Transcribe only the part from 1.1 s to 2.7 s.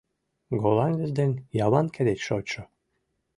ден яванке деч шочшо.